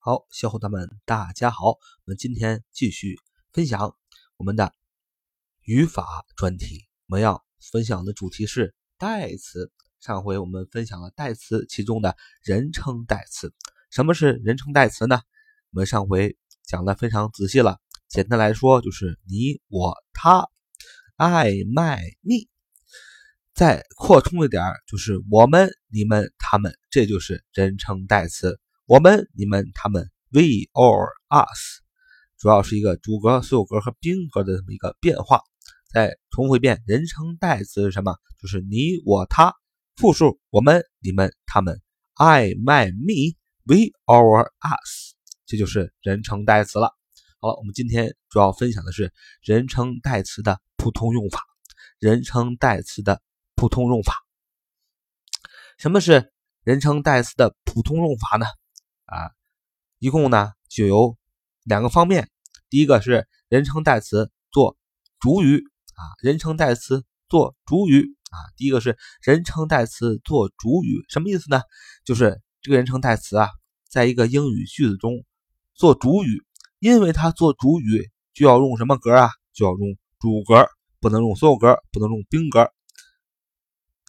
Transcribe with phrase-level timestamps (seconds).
[0.00, 3.16] 好，小伙伴们，大家好，我们今天继续
[3.52, 3.96] 分享
[4.36, 4.72] 我们的
[5.64, 6.86] 语法专题。
[7.08, 9.72] 我们要分享的主题是代词。
[9.98, 13.52] 上回我们分享了代词其中的人称代词。
[13.90, 15.20] 什么是人称代词呢？
[15.72, 17.80] 我们上回讲的非常仔细了。
[18.06, 20.48] 简单来说，就是你、我、他、
[21.16, 22.48] I、my、me。
[23.52, 28.60] 再扩充一点，就是我们、你们、他们，这就是人称代词。
[28.88, 31.82] 我们、你们、他们，we or us，
[32.38, 35.42] 主要是一个主格、所有格和宾格的这么一个变化。
[35.92, 38.16] 再重复一遍，人称代词是什么？
[38.40, 39.52] 就是你、我、他。
[39.96, 41.82] 复数，我们、你们、他们
[42.14, 45.12] ，I、my、me、we、our、us，
[45.44, 46.96] 这就是人称代词了。
[47.40, 49.12] 好了，我们今天主要分享的是
[49.42, 51.42] 人称代词的普通用法。
[51.98, 53.20] 人称代词的
[53.54, 54.14] 普通用法，
[55.76, 56.32] 什么是
[56.64, 58.46] 人称代词的普通用法呢？
[59.08, 59.32] 啊，
[59.98, 61.16] 一共呢就有
[61.64, 62.30] 两个方面。
[62.68, 64.76] 第一个是人称代词做
[65.18, 68.36] 主语啊，人称代词做主语啊。
[68.56, 71.62] 第一个是人称代词做主语，什么意思呢？
[72.04, 73.48] 就是这个人称代词啊，
[73.88, 75.24] 在一个英语句子中
[75.74, 76.44] 做主语，
[76.78, 79.30] 因为它做主语就要用什么格啊？
[79.54, 80.68] 就要用主格，
[81.00, 82.70] 不能用所有格，不能用宾格，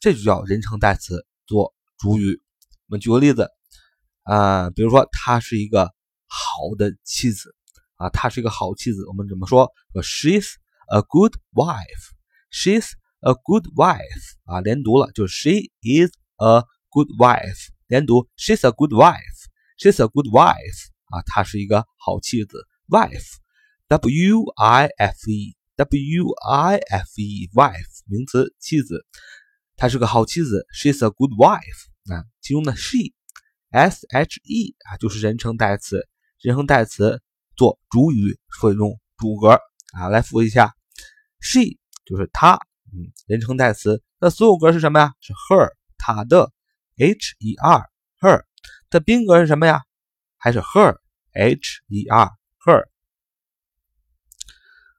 [0.00, 2.42] 这就叫人称代词做主语。
[2.88, 3.48] 我们举个例子。
[4.28, 5.86] 啊，比如说，她是一个
[6.26, 7.54] 好的妻子
[7.96, 9.06] 啊，她是一个好妻子。
[9.06, 9.72] 我们怎么说？
[9.94, 10.46] 说 She's
[10.88, 12.12] a good wife.
[12.50, 12.90] She's
[13.20, 14.34] a good wife.
[14.44, 17.68] 啊，连读了，就是 She is a good wife.
[17.86, 19.48] 连读，She's a good wife.
[19.78, 20.88] She's a good wife.
[21.06, 22.66] 啊，她是一个好妻子。
[22.88, 29.06] Wife，W I F E，W I F E，wife，名词，妻子。
[29.76, 30.66] 她是个好妻子。
[30.78, 32.14] She's a good wife.
[32.14, 33.14] 啊，其中的 she。
[33.70, 36.08] S H E 啊，就是人称代词，
[36.40, 37.22] 人称代词
[37.54, 39.60] 做主语会用主格
[39.92, 40.08] 啊。
[40.08, 40.74] 来复习一下
[41.40, 42.54] ，she 就是她，
[42.92, 45.12] 嗯，人称代词，那所有格是什么呀？
[45.20, 46.50] 是 her，她的
[46.96, 48.44] ，H E R，her
[48.88, 49.82] 的宾格是什么呀？
[50.38, 52.88] 还是 her，H E R，her。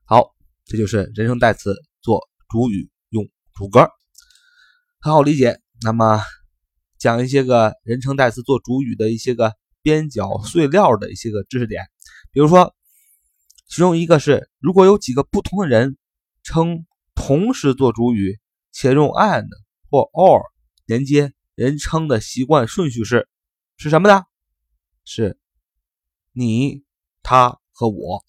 [0.06, 3.90] 好，这就是人称代词做主语用主格，
[5.00, 5.60] 很好理解。
[5.82, 6.22] 那么。
[7.00, 11.86] 讲一些个人称代词做主语的一些个边角碎料的一些个知识点，
[12.34, 12.76] 比如说，
[13.70, 15.98] 其中一个是，如果有几个不同的人
[16.44, 18.38] 称同时做主语，
[18.74, 19.48] 且用 and
[19.90, 20.42] 或 or
[20.86, 23.30] 连接，人称的习惯顺序是
[23.78, 24.24] 是什么呢？
[25.06, 25.40] 是
[26.34, 26.84] 你、
[27.24, 28.26] 他和我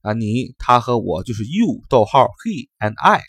[0.00, 3.22] 啊，你、他和我就是 you，逗号 he and I，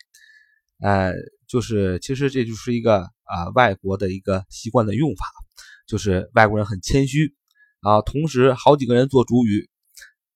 [0.79, 1.11] 呃，
[1.45, 3.11] 就是其实这就是一个。
[3.27, 5.25] 啊，外国的一个习惯的用法，
[5.85, 7.35] 就是外国人很谦虚
[7.81, 9.69] 啊，同时好几个人做主语，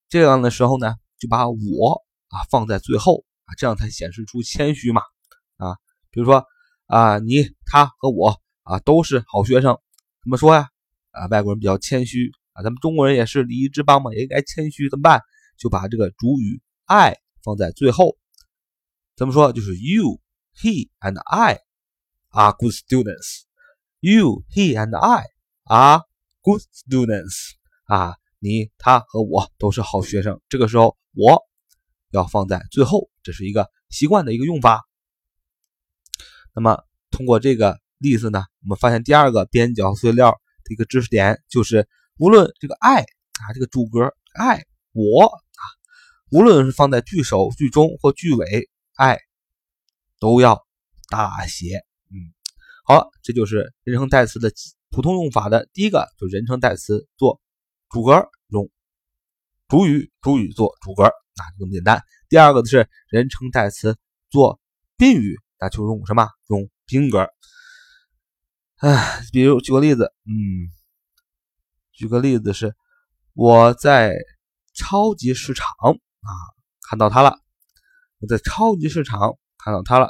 [0.09, 5.02] 这样的时候呢，就把我啊放在最后啊，这样才显示出谦虚嘛
[5.57, 5.78] 啊。
[6.09, 6.46] 比如说
[6.85, 9.78] 啊，你、他和我啊都是好学生，
[10.23, 10.69] 怎么说呀？
[11.12, 15.22] 啊，外国人比较谦虚啊，咱们中国人也是礼仪之邦嘛，也应该谦虚，怎么办？
[15.58, 18.18] 就把这个主语 I 放在最后，
[19.16, 19.53] 怎么说？
[19.53, 20.19] 就是 You、
[20.56, 21.59] He and I。
[22.31, 23.46] Are good students.
[24.00, 25.25] You, he, and I
[25.66, 26.03] are
[26.42, 27.52] good students.
[27.86, 30.41] 啊，你、他和我都是好学生。
[30.50, 31.44] 这个时候，我
[32.12, 34.88] 要放在最后，这是一个习惯的一个用法。
[36.53, 40.31] 那么，通过这个例子呢，我们发现第二个边角碎料
[40.64, 41.88] 的一个知识点就是，
[42.18, 45.64] 无论这个 I 啊，这个主格 I 我啊，
[46.31, 49.20] 无论是放在句首、句中或句尾，I
[50.20, 50.66] 都要
[51.09, 51.86] 大写。
[52.83, 54.51] 好，这就是人称代词的
[54.89, 57.39] 普通用法的第一个，就人称代词做
[57.89, 58.69] 主格用
[59.67, 62.03] 主语，主语做主格，啊，就这么简单。
[62.27, 63.97] 第二个是人称代词
[64.29, 64.59] 做
[64.97, 66.27] 宾语，那就用什么？
[66.49, 67.29] 用宾格。
[68.78, 70.67] 哎，比如举个例子，嗯，
[71.93, 72.75] 举个例子是
[73.33, 74.16] 我在
[74.73, 76.31] 超级市场啊
[76.90, 77.40] 看到他了，
[78.19, 80.09] 我在超级市场看到他了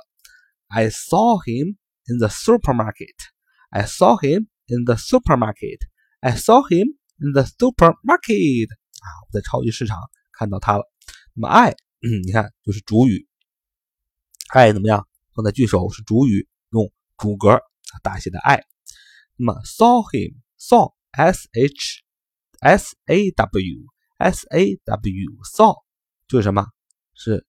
[0.69, 1.75] ，I saw him。
[2.12, 3.16] In the supermarket.
[3.69, 5.80] I saw him in the supermarket.
[6.19, 8.68] I saw him in the supermarket.
[9.00, 9.98] 啊，我在超级市场
[10.34, 10.84] 看到他了。
[11.34, 11.72] 那么 I，
[12.02, 13.28] 嗯，你看就是主语
[14.50, 15.08] ，I 怎么样？
[15.34, 17.62] 放在句首是主语，用主格
[18.04, 18.66] 大写的 I。
[19.38, 22.04] 那么 saw him saw s h
[22.60, 23.88] s a w
[24.18, 25.75] s a w saw
[26.28, 26.68] 就是什么？
[27.14, 27.46] 是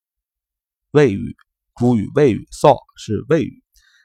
[0.93, 1.37] 谓语，
[1.76, 3.62] 主语谓语 saw 是谓语。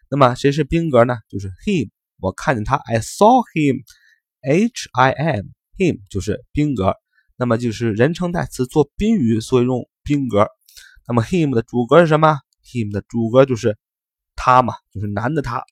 [0.10, 1.18] 那么谁是宾格呢？
[1.28, 1.90] 就是 him，
[2.20, 5.46] 我看见他，I saw him，H I M
[5.78, 6.96] him 就是宾格，
[7.36, 10.48] 那么就是人称代词做宾语，所以用宾格。
[11.08, 13.78] 那么 him 的主格是什么？him 的主格就是
[14.36, 15.64] 他嘛，就是男的他。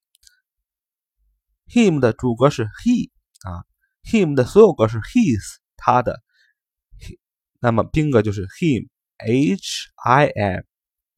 [1.67, 3.09] him 的主格是 he
[3.41, 3.65] 啊
[4.03, 6.21] ，him 的所有格是 his 他的，
[7.59, 10.61] 那么宾格就是 him，h i m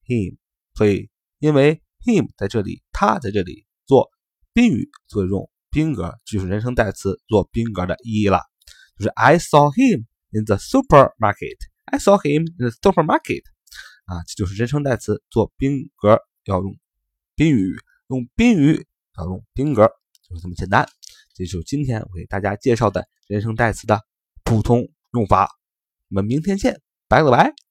[0.05, 0.37] him。
[0.73, 1.09] 所以
[1.39, 4.09] 因为 him 在这里，他在这里做
[4.53, 8.41] 宾语，所以用宾格，就是人称代词做宾格的意义了。
[8.97, 11.57] 就是 I saw him in the supermarket.
[11.85, 13.43] I saw him in the supermarket.
[14.05, 16.75] 啊，这就是人称代词做宾格要用
[17.35, 17.75] 宾语，
[18.07, 18.87] 用宾语
[19.19, 19.87] 要用宾格，
[20.27, 20.89] 就是这么简单。
[21.35, 24.01] 这就是今天我给大家介绍的人称代词的
[24.43, 25.51] 普通用法。
[26.09, 27.66] 我们明天见，拜了个拜。